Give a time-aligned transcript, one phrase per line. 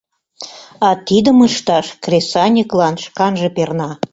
[0.87, 3.91] А тидым ышташ кресаньыклан шканже перна.